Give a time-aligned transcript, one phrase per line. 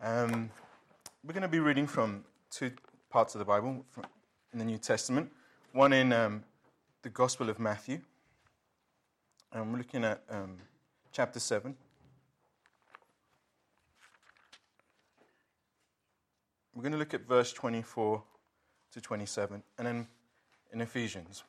[0.00, 0.48] Um,
[1.24, 2.70] we're going to be reading from two
[3.10, 3.84] parts of the Bible
[4.52, 5.28] in the New Testament.
[5.72, 6.44] One in um,
[7.02, 8.00] the Gospel of Matthew.
[9.52, 10.58] And we're looking at um,
[11.10, 11.74] chapter 7.
[16.76, 18.22] We're going to look at verse 24
[18.92, 20.06] to 27, and then
[20.72, 21.42] in Ephesians.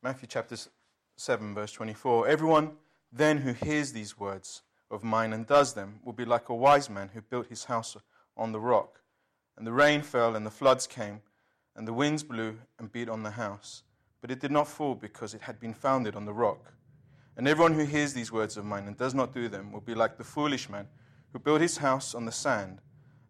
[0.00, 0.56] Matthew chapter
[1.16, 2.28] 7, verse 24.
[2.28, 2.76] Everyone
[3.16, 6.90] then who hears these words of mine and does them will be like a wise
[6.90, 7.96] man who built his house
[8.36, 9.00] on the rock.
[9.56, 11.20] And the rain fell, and the floods came,
[11.76, 13.84] and the winds blew and beat on the house.
[14.20, 16.72] But it did not fall because it had been founded on the rock.
[17.36, 19.94] And everyone who hears these words of mine and does not do them will be
[19.94, 20.88] like the foolish man
[21.32, 22.80] who built his house on the sand.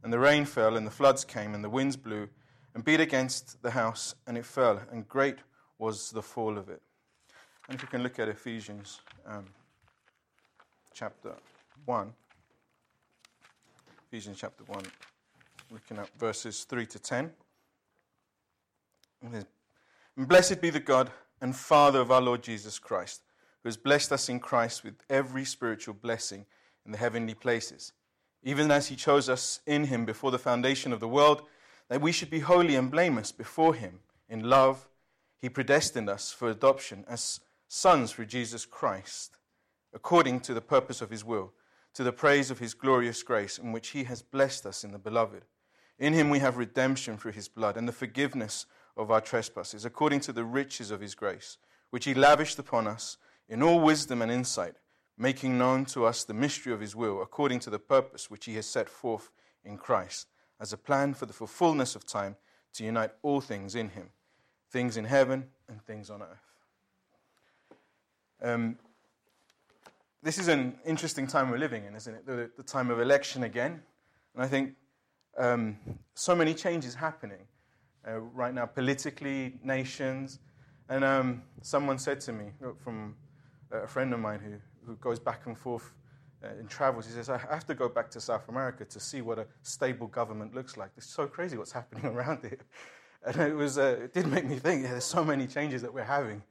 [0.03, 2.31] And the rain fell, and the floods came, and the winds blew
[2.75, 5.39] and beat against the house, and it fell, and great
[5.79, 6.81] was the fall of it.
[7.69, 9.47] And if you can look at Ephesians um,
[10.95, 11.33] chapter
[11.87, 12.13] 1,
[14.07, 14.81] Ephesians chapter 1,
[15.73, 17.33] looking at verses 3 to 10.
[19.23, 19.45] And
[20.17, 23.23] blessed be the God and Father of our Lord Jesus Christ,
[23.63, 26.47] who has blessed us in Christ with every spiritual blessing
[26.87, 27.93] in the heavenly places,
[28.45, 31.43] even as he chose us in him before the foundation of the world,
[31.89, 34.89] that we should be holy and blameless before him in love.
[35.41, 39.39] He predestined us for adoption as sons through Jesus Christ,
[39.95, 41.53] according to the purpose of His will,
[41.95, 44.99] to the praise of His glorious grace, in which He has blessed us in the
[44.99, 45.45] Beloved.
[45.99, 50.21] In Him we have redemption through His blood and the forgiveness of our trespasses, according
[50.21, 51.59] to the riches of His grace,
[51.91, 53.17] which He lavished upon us
[53.49, 54.75] in all wisdom and insight,
[55.17, 58.57] making known to us the mystery of His will, according to the purpose which He
[58.57, 59.31] has set forth
[59.65, 60.27] in Christ,
[60.61, 62.37] as a plan for the fullness of time
[62.73, 64.11] to unite all things in Him
[64.75, 66.53] things in heaven and things on earth.
[68.43, 68.77] Um,
[70.25, 72.27] this is an interesting time we're living in, isn't it?
[72.27, 73.83] The, the time of election again.
[74.35, 74.73] And I think
[75.37, 75.77] um,
[76.15, 77.47] so many changes happening
[78.09, 80.39] uh, right now, politically, nations.
[80.89, 83.17] And um, someone said to me uh, from
[83.71, 84.55] a friend of mine who,
[84.87, 85.93] who goes back and forth
[86.43, 89.21] uh, in travels, he says, I have to go back to South America to see
[89.21, 90.89] what a stable government looks like.
[90.97, 92.61] It's so crazy what's happening around here.
[93.27, 95.93] And it, was, uh, it did make me think, yeah, there's so many changes that
[95.93, 96.43] we're having.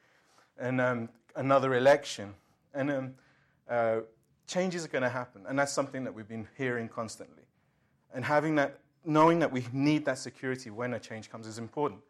[0.60, 2.36] And um, another election.
[2.76, 3.14] And um,
[3.70, 4.02] uh,
[4.48, 5.46] changes are going to happen.
[5.48, 7.44] And that's something that we've been hearing constantly.
[8.14, 12.02] And having that, knowing that we need that security when a change comes is important.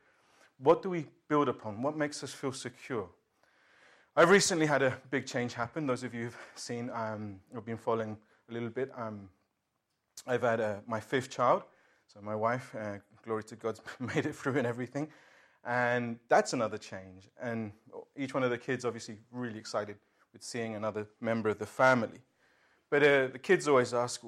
[0.57, 1.81] What do we build upon?
[1.81, 3.09] What makes us feel secure?
[4.15, 5.87] I've recently had a big change happen.
[5.87, 8.17] Those of you who've seen, um, have been following
[8.49, 8.91] a little bit.
[8.95, 9.29] Um,
[10.27, 11.63] I've had uh, my fifth child.
[12.07, 15.07] So my wife, uh, glory to God's made it through and everything.
[15.65, 17.29] And that's another change.
[17.41, 17.71] And
[18.15, 19.95] each one of the kids, obviously, really excited
[20.33, 22.19] with seeing another member of the family.
[22.89, 24.21] But uh, the kids always ask,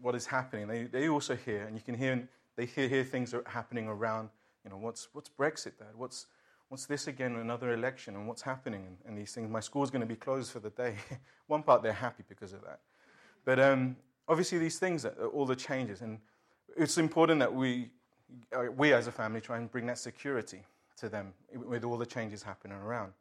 [0.00, 0.68] what is happening?
[0.68, 4.30] They, they also hear, and you can hear, they hear, hear things are happening around,
[4.64, 5.94] you know, what's, what's Brexit, Dad?
[5.94, 6.26] What's,
[6.68, 9.50] what's this again, another election, and what's happening, and, and these things.
[9.50, 10.96] My school's going to be closed for the day.
[11.46, 12.80] One part, they're happy because of that.
[13.44, 13.96] But um,
[14.28, 16.18] obviously, these things, all the changes, and
[16.76, 17.90] it's important that we
[18.56, 20.62] uh, we as a family try and bring that security
[20.96, 23.12] to them with all the changes happening around.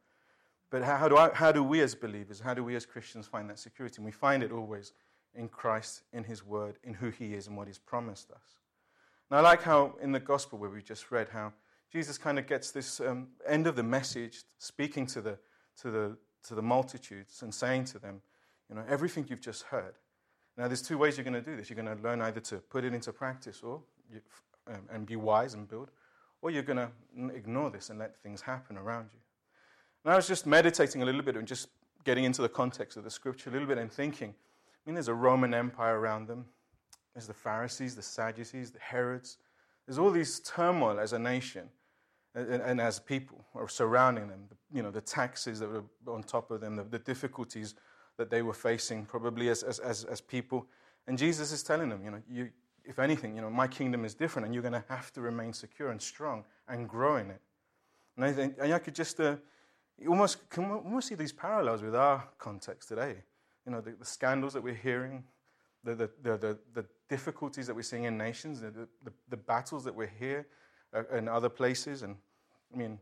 [0.69, 3.50] But how, do, I, how do we as believers, how do we as Christians find
[3.50, 3.96] that security?
[3.97, 4.94] And we find it always
[5.34, 8.59] in Christ, in His Word, in who He is and what He's promised us.
[9.29, 11.53] And I like how in the Gospel where we just read how
[11.91, 15.38] Jesus kind of gets this um, end of the message, speaking to the,
[15.81, 18.22] to, the, to the multitudes and saying to them,
[18.69, 19.96] you know, everything you've just heard.
[20.56, 21.69] Now, there's two ways you're going to do this.
[21.69, 23.81] You're going to learn either to put it into practice or
[24.12, 24.22] you,
[24.68, 25.90] um, and be wise and build,
[26.41, 29.19] or you're going to ignore this and let things happen around you.
[30.03, 31.69] And I was just meditating a little bit and just
[32.03, 35.09] getting into the context of the scripture a little bit and thinking, I mean, there's
[35.09, 36.45] a Roman Empire around them.
[37.13, 39.37] There's the Pharisees, the Sadducees, the Herods.
[39.85, 41.69] There's all these turmoil as a nation
[42.35, 44.47] and, as people are surrounding them.
[44.71, 47.75] You know, the taxes that were on top of them, the, the difficulties
[48.17, 50.67] that they were facing probably as, as, as, as people.
[51.07, 52.49] And Jesus is telling them, you know, you,
[52.85, 55.53] if anything, you know, my kingdom is different, and you're going to have to remain
[55.53, 57.41] secure and strong and grow in it.
[58.16, 59.37] And I think, and I could just uh,
[60.07, 63.16] almost can almost see these parallels with our context today.
[63.66, 65.23] You know, the, the scandals that we're hearing,
[65.84, 68.69] the, the, the, the, difficulties that we're seeing in nations, the,
[69.03, 70.46] the, the battles that we're here
[70.93, 72.03] uh, in other places.
[72.03, 72.16] And
[72.72, 72.99] I mean,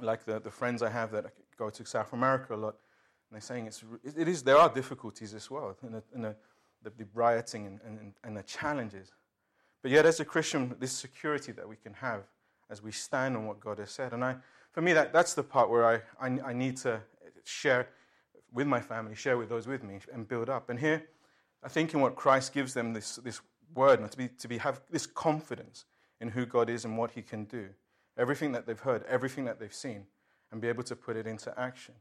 [0.00, 1.26] like the, the friends I have that
[1.58, 2.76] go to South America a lot,
[3.28, 6.36] and they're saying it's, it is, there are difficulties as well in a, in a
[6.82, 9.12] the, the rioting and, and, and the challenges.
[9.82, 12.22] But yet, as a Christian, this security that we can have
[12.70, 14.12] as we stand on what God has said.
[14.12, 14.36] And I,
[14.70, 17.00] for me, that, that's the part where I, I, I need to
[17.44, 17.88] share
[18.52, 20.70] with my family, share with those with me, and build up.
[20.70, 21.06] And here,
[21.62, 23.40] I think in what Christ gives them this, this
[23.74, 25.84] word, to, be, to be, have this confidence
[26.20, 27.68] in who God is and what He can do.
[28.16, 30.06] Everything that they've heard, everything that they've seen,
[30.50, 31.94] and be able to put it into action.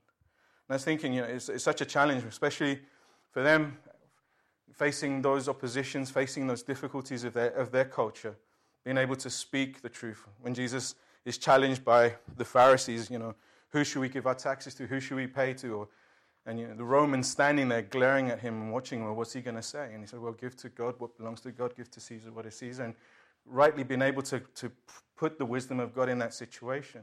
[0.68, 2.80] And I was thinking, you know, it's, it's such a challenge, especially
[3.32, 3.78] for them
[4.74, 8.36] facing those oppositions, facing those difficulties of their, of their culture,
[8.84, 10.24] being able to speak the truth.
[10.42, 10.96] When Jesus
[11.28, 13.36] is challenged by the Pharisees, you know,
[13.72, 14.88] who should we give our taxes to?
[14.88, 15.80] Who should we pay to?
[15.80, 15.88] Or,
[16.46, 19.42] and you know, the Romans standing there glaring at him and watching, well, what's he
[19.42, 19.90] going to say?
[19.92, 22.46] And he said, well, give to God what belongs to God, give to Caesar what
[22.46, 22.86] is Caesar.
[22.86, 22.96] And
[23.46, 24.72] rightly being able to, to
[25.18, 27.02] put the wisdom of God in that situation.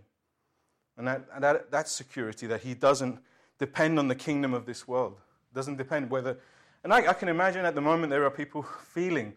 [0.97, 3.19] And that, that, that security that he doesn't
[3.59, 5.19] depend on the kingdom of this world.
[5.53, 6.39] Doesn't depend whether.
[6.83, 8.63] And I, I can imagine at the moment there are people
[8.95, 9.35] feeling,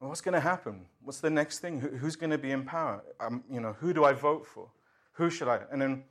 [0.00, 0.86] well, what's going to happen?
[1.02, 1.80] What's the next thing?
[1.80, 3.02] Who, who's going to be in power?
[3.20, 4.68] Um, you know, who do I vote for?
[5.12, 5.60] Who should I?
[5.72, 6.04] And then,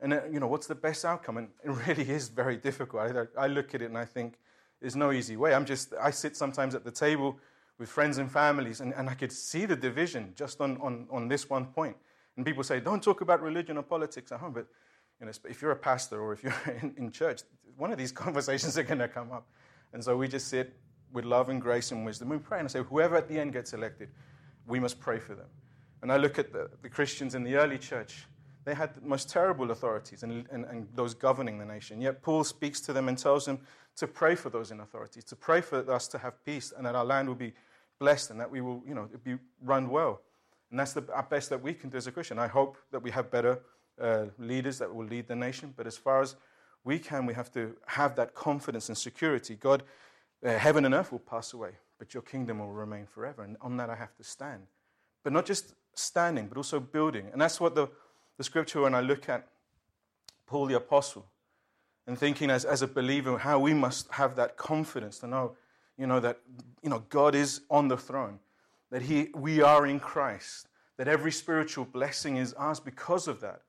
[0.00, 1.36] and then, you know, what's the best outcome?
[1.36, 3.02] And it really is very difficult.
[3.02, 4.38] I, I look at it and I think
[4.80, 5.54] there's no easy way.
[5.54, 7.38] I'm just, I sit sometimes at the table
[7.78, 11.28] with friends and families, and, and I could see the division just on, on, on
[11.28, 11.96] this one point.
[12.36, 14.52] And people say, don't talk about religion or politics at home.
[14.52, 14.66] But
[15.20, 17.42] you know, if you're a pastor or if you're in, in church,
[17.76, 19.46] one of these conversations are going to come up.
[19.92, 20.74] And so we just sit
[21.16, 22.28] with love and grace and wisdom.
[22.28, 24.10] We pray and I say, whoever at the end gets elected,
[24.66, 25.46] we must pray for them.
[26.02, 28.26] And I look at the, the Christians in the early church.
[28.66, 32.02] They had the most terrible authorities and, and, and those governing the nation.
[32.02, 33.60] Yet Paul speaks to them and tells them
[33.96, 36.94] to pray for those in authority, to pray for us to have peace and that
[36.94, 37.54] our land will be
[37.98, 40.20] blessed and that we will, you know, be run well.
[40.70, 42.38] And that's the best that we can do as a Christian.
[42.38, 43.60] I hope that we have better
[43.98, 46.36] uh, leaders that will lead the nation, but as far as
[46.84, 49.54] we can, we have to have that confidence and security.
[49.54, 49.82] God,
[50.44, 53.42] uh, heaven and earth will pass away, but your kingdom will remain forever.
[53.42, 54.62] And on that, I have to stand.
[55.22, 57.28] But not just standing, but also building.
[57.32, 57.88] And that's what the,
[58.36, 59.48] the scripture, when I look at
[60.46, 61.26] Paul the Apostle,
[62.06, 65.56] and thinking as, as a believer how we must have that confidence to know,
[65.98, 66.40] you know, that
[66.82, 68.38] you know, God is on the throne,
[68.90, 70.68] that he, we are in Christ,
[70.98, 73.62] that every spiritual blessing is ours because of that.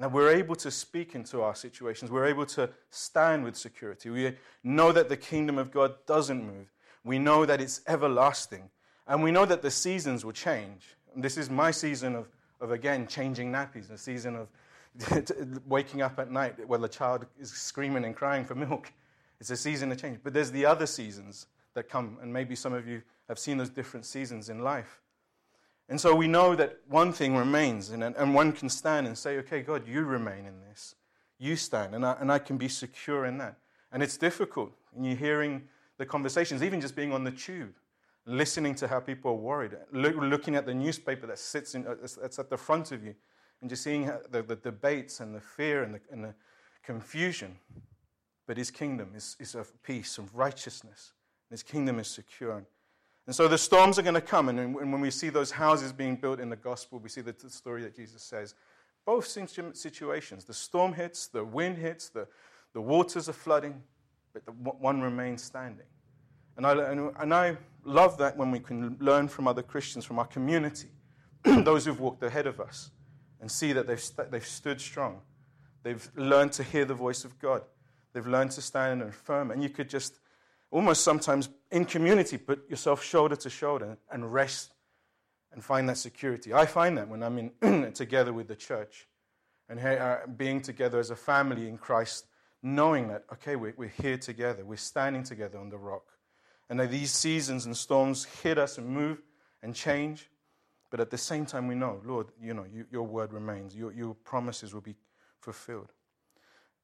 [0.00, 2.10] And that we're able to speak into our situations.
[2.10, 4.08] We're able to stand with security.
[4.08, 6.72] We know that the kingdom of God doesn't move.
[7.04, 8.70] We know that it's everlasting.
[9.06, 10.96] And we know that the seasons will change.
[11.14, 12.28] And this is my season of,
[12.62, 14.48] of again, changing nappies, a season of
[15.68, 18.90] waking up at night while the child is screaming and crying for milk.
[19.38, 20.20] It's a season of change.
[20.24, 23.68] But there's the other seasons that come, and maybe some of you have seen those
[23.68, 25.02] different seasons in life.
[25.90, 29.60] And so we know that one thing remains, and, one can stand and say, okay,
[29.60, 30.94] God, you remain in this.
[31.36, 33.56] You stand, and I, and I can be secure in that.
[33.90, 35.62] And it's difficult, and you're hearing
[35.98, 37.74] the conversations, even just being on the tube,
[38.24, 41.96] listening to how people are worried, look, looking at the newspaper that sits in, uh,
[42.00, 43.16] that's at the front of you,
[43.60, 46.34] and just seeing the, the debates and the fear and the, and the
[46.84, 47.56] confusion.
[48.46, 51.14] But his kingdom is, is of peace, of righteousness.
[51.50, 52.64] His kingdom is secure.
[53.30, 54.48] And so the storms are going to come.
[54.48, 57.80] And when we see those houses being built in the gospel, we see the story
[57.82, 58.56] that Jesus says.
[59.06, 62.26] Both situations the storm hits, the wind hits, the,
[62.72, 63.84] the waters are flooding,
[64.32, 65.86] but the one remains standing.
[66.56, 70.26] And I, and I love that when we can learn from other Christians, from our
[70.26, 70.88] community,
[71.44, 72.90] those who've walked ahead of us,
[73.40, 75.20] and see that they've, they've stood strong.
[75.84, 77.62] They've learned to hear the voice of God.
[78.12, 79.52] They've learned to stand and firm.
[79.52, 80.18] And you could just
[80.70, 84.72] almost sometimes in community put yourself shoulder to shoulder and rest
[85.52, 86.54] and find that security.
[86.54, 89.08] I find that when I'm in together with the church
[89.68, 92.26] and uh, being together as a family in Christ,
[92.62, 96.04] knowing that, okay, we're, we're here together, we're standing together on the rock.
[96.68, 99.20] And that these seasons and storms hit us and move
[99.62, 100.30] and change.
[100.90, 103.92] But at the same time, we know, Lord, you know, you, your word remains, your,
[103.92, 104.96] your promises will be
[105.40, 105.92] fulfilled.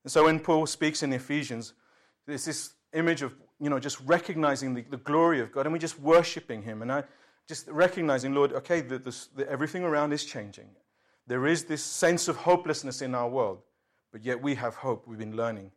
[0.03, 1.75] And so when Paul speaks in Ephesians,
[2.27, 5.79] there's this image of, you know, just recognizing the, the glory of God and we're
[5.79, 6.83] just worshiping Him.
[6.83, 7.05] And I
[7.49, 10.69] just recognizing, Lord, okay, the, the, the, everything around is changing.
[11.27, 13.63] There is this sense of hopelessness in our world,
[14.13, 15.07] but yet we have hope.
[15.07, 15.71] We've been learning.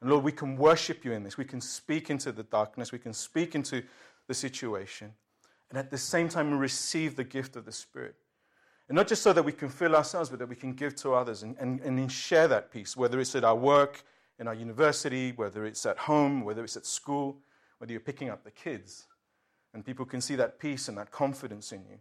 [0.00, 1.36] And Lord, we can worship you in this.
[1.36, 2.90] We can speak into the darkness.
[2.90, 3.82] We can speak into
[4.26, 5.12] the situation.
[5.68, 8.16] And at the same time, receive the gift of the Spirit.
[8.88, 11.14] And not just so that we can fill ourselves, but that we can give to
[11.14, 14.02] others and, and, and share that peace, whether it's at our work,
[14.40, 17.36] in our university, whether it's at home, whether it's at school,
[17.78, 19.06] whether you're picking up the kids.
[19.74, 21.98] And people can see that peace and that confidence in you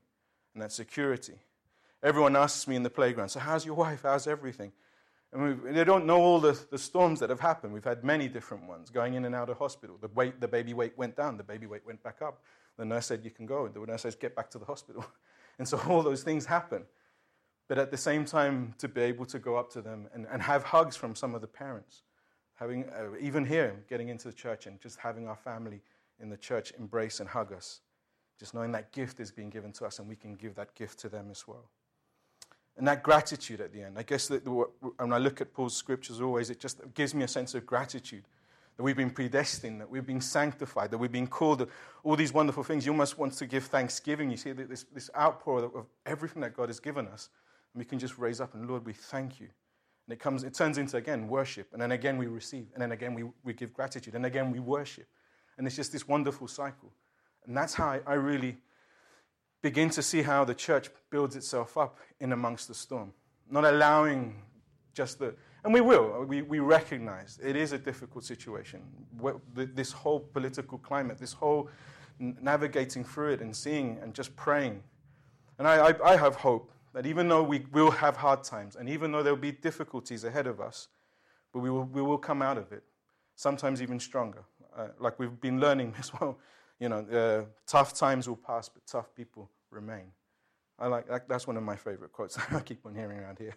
[0.53, 1.35] and that security.
[2.01, 4.01] Everyone asks me in the playground, So, how's your wife?
[4.03, 4.71] How's everything?
[5.33, 7.71] And they don't know all the, the storms that have happened.
[7.73, 9.97] We've had many different ones going in and out of hospital.
[10.01, 12.41] The, weight, the baby weight went down, the baby weight went back up.
[12.77, 13.67] The nurse said, You can go.
[13.67, 15.05] The nurse says, Get back to the hospital.
[15.57, 16.83] And so all those things happen.
[17.67, 20.41] But at the same time, to be able to go up to them and, and
[20.41, 22.03] have hugs from some of the parents
[22.59, 25.81] having, uh, even here, getting into the church and just having our family
[26.19, 27.79] in the church embrace and hug us.
[28.37, 30.99] Just knowing that gift is being given to us and we can give that gift
[30.99, 31.69] to them as well.
[32.77, 33.97] And that gratitude at the end.
[33.97, 37.27] I guess that when I look at Paul's scriptures always, it just gives me a
[37.27, 38.23] sense of gratitude
[38.77, 41.67] that we've been predestined, that we've been sanctified, that we've been called,
[42.03, 42.85] all these wonderful things.
[42.85, 44.31] You almost want to give thanksgiving.
[44.31, 47.29] You see this, this outpour of everything that God has given us.
[47.73, 49.49] And we can just raise up and, Lord, we thank you.
[50.09, 51.67] And it, comes, it turns into, again, worship.
[51.71, 52.65] And then again, we receive.
[52.73, 54.15] And then again, we, we give gratitude.
[54.15, 55.05] And again, we worship.
[55.55, 56.91] And it's just this wonderful cycle.
[57.45, 58.57] And that's how I, I really
[59.61, 63.13] begin to see how the church builds itself up in amongst the storm.
[63.51, 64.41] Not allowing
[64.95, 68.81] just the, and we will, we, we recognize it is a difficult situation.
[69.53, 71.69] This whole political climate, this whole
[72.17, 74.81] navigating through it and seeing and just praying.
[75.59, 78.89] And I, I, I have hope that even though we will have hard times and
[78.89, 80.87] even though there will be difficulties ahead of us,
[81.53, 82.83] but we will, we will come out of it,
[83.35, 84.43] sometimes even stronger.
[84.75, 86.37] Uh, like we've been learning as well,
[86.79, 90.11] you know, uh, tough times will pass, but tough people remain.
[90.77, 93.55] I like that, that's one of my favorite quotes I keep on hearing around here.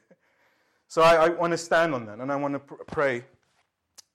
[0.89, 3.25] So I, I want to stand on that, and I want to pr- pray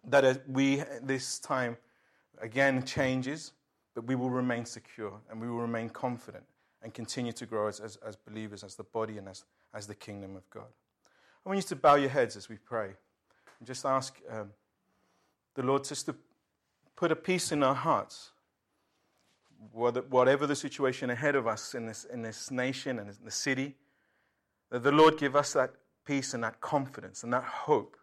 [0.09, 1.77] that we, this time,
[2.39, 3.53] again changes,
[3.95, 6.43] but we will remain secure and we will remain confident
[6.83, 9.43] and continue to grow as, as, as believers, as the body, and as,
[9.73, 10.67] as the kingdom of God.
[11.45, 12.91] I want you to bow your heads as we pray
[13.59, 14.51] and just ask um,
[15.55, 16.15] the Lord just to
[16.95, 18.31] put a peace in our hearts.
[19.71, 23.75] Whatever the situation ahead of us in this, in this nation and in the city,
[24.69, 25.71] that the Lord give us that
[26.05, 27.97] peace and that confidence and that hope.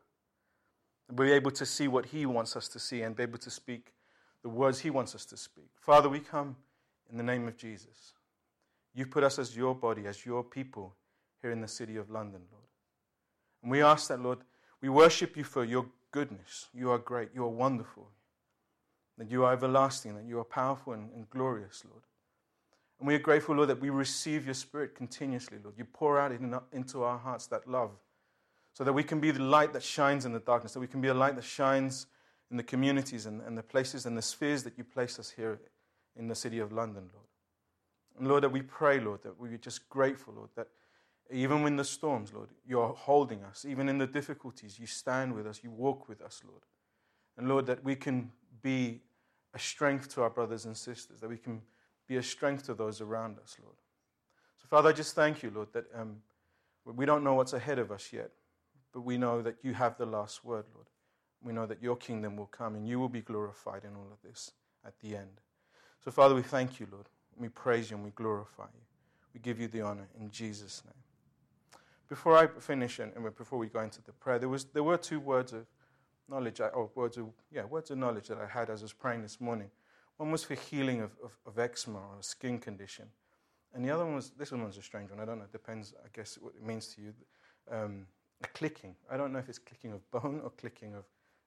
[1.13, 3.93] We're able to see what He wants us to see and be able to speak
[4.43, 5.71] the words He wants us to speak.
[5.81, 6.57] Father, we come
[7.11, 8.15] in the name of Jesus.
[8.95, 10.95] You put us as your body, as your people
[11.43, 12.65] here in the city of London, Lord.
[13.63, 14.39] And we ask that, Lord,
[14.81, 16.69] we worship you for your goodness.
[16.73, 17.31] You are great.
[17.35, 18.09] You are wonderful.
[19.19, 20.15] That you are everlasting.
[20.15, 22.03] That you are powerful and, and glorious, Lord.
[22.99, 25.77] And we are grateful, Lord, that we receive your Spirit continuously, Lord.
[25.77, 27.91] You pour out in, into our hearts that love
[28.73, 31.01] so that we can be the light that shines in the darkness, that we can
[31.01, 32.07] be a light that shines
[32.51, 35.61] in the communities and, and the places and the spheres that you place us here
[36.17, 37.24] in the city of London, Lord.
[38.19, 40.69] And Lord, that we pray, Lord, that we're just grateful, Lord, that
[41.31, 43.65] even in the storms, Lord, you're holding us.
[43.65, 46.63] Even in the difficulties, you stand with us, you walk with us, Lord.
[47.37, 48.31] And Lord, that we can
[48.63, 49.01] be
[49.55, 51.63] a strength to our brothers and sisters, that we can
[52.07, 53.77] be a strength to those around us, Lord.
[54.59, 56.17] So, Father, I just thank you, Lord, that um,
[56.85, 58.31] we don't know what's ahead of us yet,
[58.93, 60.87] but we know that you have the last word, Lord.
[61.43, 64.23] We know that your kingdom will come and you will be glorified in all of
[64.23, 64.53] this
[64.87, 65.41] at the end.
[66.05, 67.09] So, Father, we thank you, Lord.
[67.39, 68.81] We praise you and we glorify you.
[69.33, 70.95] We give you the honor in Jesus' name.
[72.09, 75.19] Before I finish and, before we go into the prayer, there, was, there were two
[75.19, 75.67] words of
[76.29, 79.23] knowledge, or words of, yeah, words of knowledge that I had as I was praying
[79.23, 79.71] this morning.
[80.17, 83.07] One was for healing of, of, of eczema or a skin condition.
[83.75, 85.19] And the other one was, this one was a strange one.
[85.19, 87.15] I don't know, it depends, I guess, what it means to you.
[87.71, 88.07] Um,
[88.43, 88.95] a clicking.
[89.11, 91.05] I don't know if it's clicking of bone or clicking of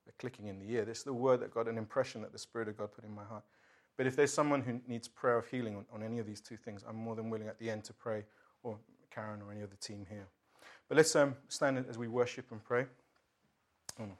[0.09, 0.85] a clicking in the ear.
[0.85, 3.13] This is the word that got an impression that the Spirit of God put in
[3.13, 3.43] my heart.
[3.97, 6.55] But if there's someone who needs prayer of healing on, on any of these two
[6.55, 8.23] things, I'm more than willing at the end to pray,
[8.63, 8.77] or
[9.09, 10.27] Karen or any other team here.
[10.87, 12.85] But let's um, stand as we worship and pray.